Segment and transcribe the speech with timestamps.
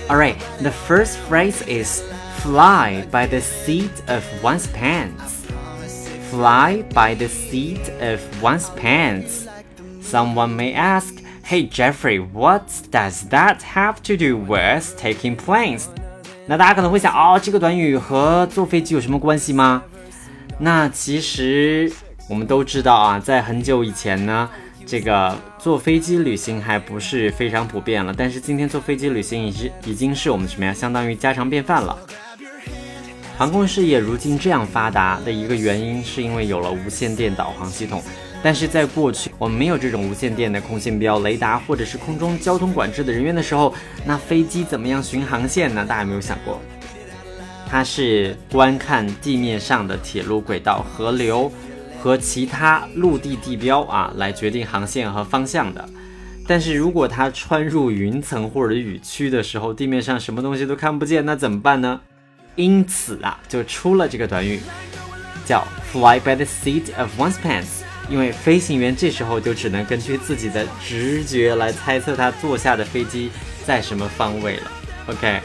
[0.10, 2.02] Alright, the first phrase is
[2.42, 5.46] fly by the seat of one's pants.
[6.32, 9.48] Fly by the seat of one's pants.
[10.02, 15.86] Someone may ask, Hey Jeffrey, what does that have to do with taking planes?
[16.46, 19.84] 那大家可能会想，哦，这个短语和坐飞机有什么关系吗？
[20.65, 21.93] 那其实
[22.29, 24.49] 我们都知道啊，在很久以前呢，
[24.87, 28.15] 这个坐飞机旅行还不是非常普遍了。
[28.17, 30.73] 但是今天坐飞机旅行已是已经是我们什么呀？
[30.73, 31.99] 相当于家常便饭了。
[33.37, 38.01] 航空事业如今这样发达的一个原因，是因为有了无线电导航系统。
[38.41, 43.75] 但是在过去，我们没有这种无线电的空信标、雷达或者是空中交通管制的人员的时候，
[44.07, 45.85] 那飞机怎么样巡航线呢？
[45.85, 46.61] 大家有没有想过？
[47.73, 51.51] 它是观看地面上的铁路轨道、河流
[51.99, 55.89] 和其他陆地地标啊，来决定航线和方向的。
[56.47, 61.99] 但是如果它穿入云层或者雨区的时候，地面上什么东西都看不见，那怎么办呢？
[62.57, 64.61] 因此啊，就出了这个短语，
[65.47, 67.81] 叫 fly by the seat of one's pants。
[68.11, 73.31] 因为飞行员这时候就只能根据自己的直觉来猜测他坐下的飞机
[73.65, 74.71] 在什么方位了。
[75.07, 75.41] OK。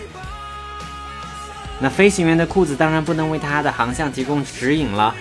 [1.80, 5.16] 那飞行员的裤子当然不能为他的航向提供指引了。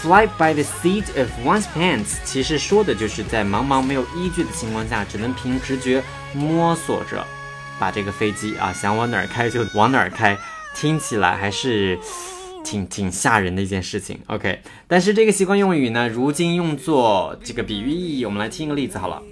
[0.00, 6.02] Fly by the seat of one's pants，其实说的就是在茫茫没有依据的情况下，只能凭直觉
[6.34, 7.26] 摸索着
[7.78, 10.36] 把这个飞机啊想往哪儿开就往哪儿开，
[10.76, 11.98] 听起来还是
[12.62, 14.20] 挺挺吓人的一件事情。
[14.26, 19.22] OK，但是这个习惯用语呢，如今用作这个比喻意义，我们来听一个例子好了。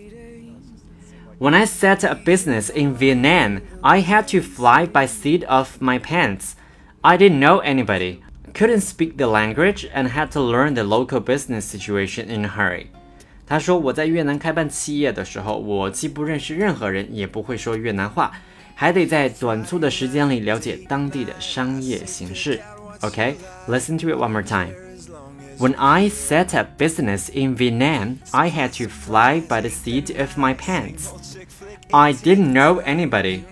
[1.41, 5.99] When I set a business in Vietnam, I had to fly by seat of my
[5.99, 6.53] pants.
[7.01, 8.21] I didn't know anybody,
[8.53, 12.87] couldn't speak the language, and had to learn the local business situation in a hurry.
[13.45, 18.31] 他说我在越南开办企业的时候，我既不认识任何人，也不会说越南话，
[18.73, 22.59] 还得在短促的时间里了解当地的商业形势。
[23.01, 23.35] Okay,
[23.67, 24.73] listen to it one more time.
[25.57, 30.37] When I set up business in Vietnam, I had to fly by the seat of
[30.37, 31.35] my pants.
[31.91, 33.43] I didn't know anybody,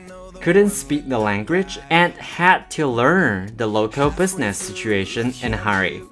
[0.41, 6.03] couldn't speak the language, and had to learn the local business situation in a hurry.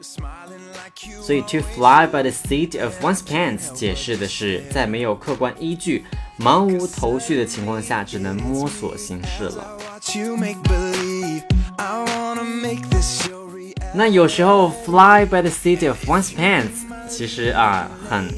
[1.21, 6.05] 所以 to fly by the seat of one's pants 解释的是在没有客观依据、
[6.39, 9.77] 茫无头绪的情况下，只能摸索行事了。
[13.94, 18.28] 那有时候 fly by the seat of one's pants 其实啊很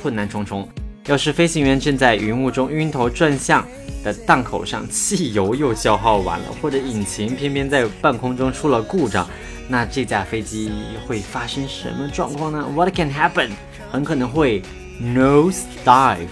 [0.00, 0.68] 困难重重。
[1.06, 3.66] 要是飞行员正在云雾中晕头转向
[4.02, 9.28] 的档口上，汽油又消耗完了，或者引擎偏偏在半空中出了故障，
[9.68, 10.72] 那这架飞机
[11.06, 13.50] 会发生什么状况呢？What can happen？
[13.90, 14.62] 很可能会
[15.02, 16.28] nose dive。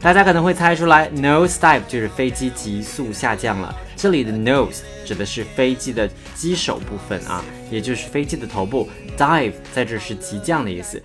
[0.00, 3.74] 大家可能会猜出来，nose dive 就是飞机急速下降了。
[4.00, 8.88] 这里的 nose 指的是飞机的机首部分啊，也就是飞机的头部。
[9.14, 11.02] dive 在这是急降的意思。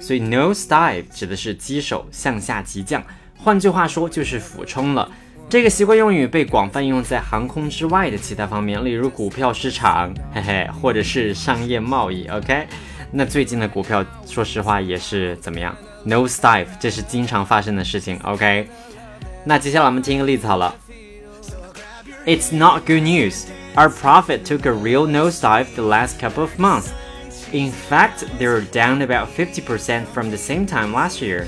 [0.00, 3.00] 所以 nose dive 指的是机首向下急降，
[3.38, 5.08] 换句话说就是俯冲了。
[5.48, 12.26] 这个习惯用语被广泛用在航空之外的其他方面，例如股票市场，嘿嘿，或者是商业贸易。
[12.26, 12.66] OK，
[13.12, 15.72] 那最近的股票，说实话也是怎么样
[16.04, 18.18] ？nose dive，这是经常发生的事情。
[18.24, 18.66] OK，
[19.44, 20.74] 那接下来我们听一个例子好了。
[22.25, 23.45] It's not good news.
[23.75, 26.91] Our profit took a real nosedive the last couple of months.
[27.51, 31.47] In fact, they're down about fifty percent from the same time last year.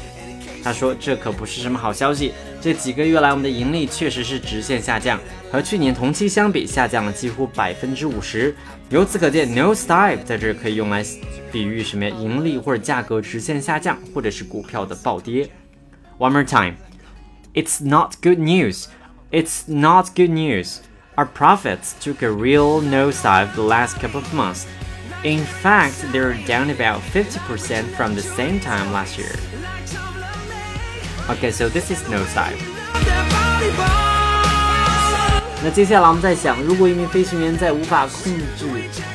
[0.63, 2.33] 他说：“这可不是什么好消息。
[2.61, 5.19] 这几个月来，我们的盈利确实是直线下降，
[5.51, 8.55] 和去年同期相比，下降了几乎百分之五十。
[8.89, 11.03] 由此可见，nosedive 在这可以用来
[11.51, 12.15] 比喻什么呀？
[12.19, 15.49] 盈利或者价格直线下降，或者是股票的暴跌。
[16.19, 16.75] One more time.
[17.53, 18.85] It's not good news.
[19.31, 20.81] It's not good news.
[21.15, 24.65] Our profits took a real nosedive the last couple of months.
[25.23, 29.31] In fact, they're down about 50% from the same time last year.
[31.29, 32.57] Okay, so this is nosedive.
[35.63, 38.67] 那接下来我们在想，如果一名飞行员在无法控制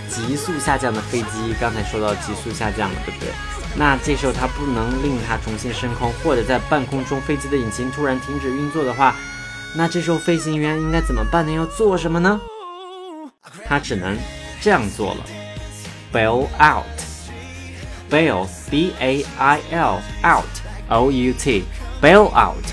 [0.08, 3.28] 急速下降的飞机，刚才说到急速下降了，对不对？
[3.76, 9.16] 那这时候他不能令它重新升空，或者在半空中飞机的引擎突然停止运作的话，
[9.73, 11.53] 那这时候飞行员应该怎么办呢？
[11.53, 12.39] 要做什么呢？
[13.65, 14.17] 他只能
[14.61, 15.25] 这样做了
[16.13, 20.45] ：bail out，bail b a i l out
[20.89, 21.63] o u t
[22.01, 22.63] bail out。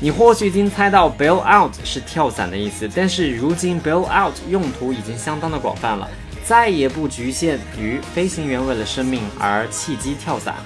[0.00, 6.08] 你或许已经猜到 bail out 是跳伞的意思，但是如今 bail out 用途已经相当的广泛了。
[6.44, 10.56] 再也不局限于飞行员为了生命而弃机跳伞。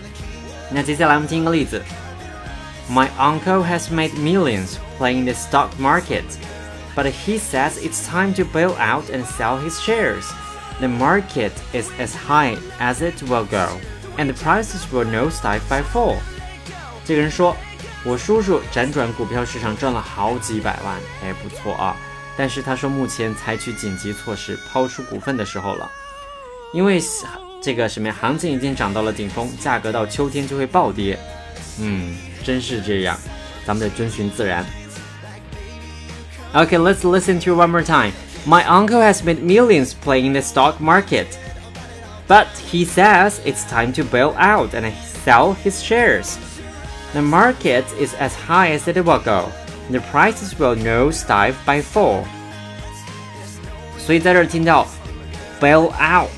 [0.73, 1.81] 那接下来我们听一个例子
[2.90, 6.24] ：My uncle has made millions playing the stock market,
[6.96, 10.26] but he says it's time to bail out and sell his shares.
[10.80, 13.80] The market is as high as it will go,
[14.18, 16.18] and the prices will nosedive by fall.
[17.06, 21.96] 这个人说：“我叔叔辗转股票市场赚了好几百万，哎，不错啊。”
[22.36, 25.90] 但是他说，目前采取紧急措施，抛出股份的时候了，
[26.74, 27.00] 因为
[27.62, 31.20] 这个什么呀，行情已经涨到了顶峰，价格到秋天就会暴跌。
[31.80, 33.19] 嗯， 真是这样，
[33.67, 34.65] 咱们得遵循自然。
[36.55, 38.13] Okay, let's listen to one more time.
[38.47, 41.27] My uncle has made millions playing the stock market,
[42.27, 44.91] but he says it's time to bail out and
[45.25, 46.37] sell his shares.
[47.13, 49.51] The market is as high as it will go.
[49.91, 52.25] The prices will nosedive by fall.
[53.99, 54.87] 所以在这儿听到
[55.61, 56.31] bail out，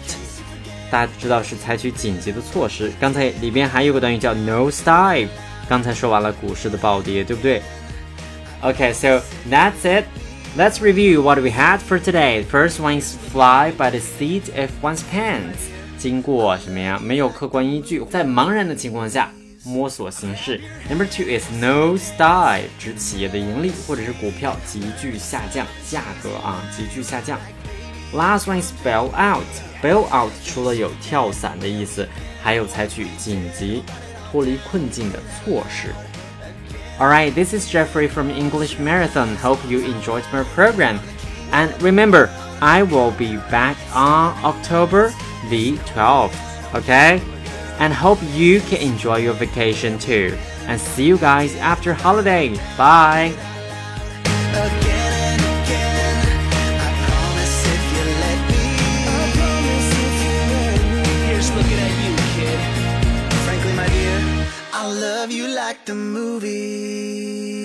[0.91, 2.91] 大家知道是采取紧急的措施。
[2.99, 5.29] 刚才里边还有个短语叫 nose dive。
[5.69, 7.62] 刚才说完了股市的暴跌，对不对？
[8.62, 10.06] Okay, so that's it.
[10.57, 12.45] Let's review what we had for today.
[12.45, 15.69] First one is fly by the seat of one's pants.
[15.97, 17.00] 经过什么呀？
[17.01, 19.31] 没有客观依据，在茫然的情况下。
[19.68, 20.62] 摸索形式。
[20.88, 27.39] Number two is nosedive，指企业的盈利或者是股票急剧下降，价格啊急剧下降。
[28.13, 32.07] Last one is bail out。bail out 除了有跳伞的意思，
[32.44, 33.81] 还有采取紧急
[34.31, 35.94] 脱离困境的措施。
[37.00, 39.36] Alright, this is Jeffrey from English Marathon.
[39.38, 41.00] Hope you enjoyed my program.
[41.51, 42.30] And remember,
[42.62, 45.12] I will be back on October
[45.50, 46.31] the 12th.
[46.74, 47.21] Okay?
[47.80, 50.38] and hope you can enjoy your vacation too.
[50.68, 52.56] And see you guys after holiday.
[52.77, 53.36] Bye.
[65.31, 67.59] love you like the movies.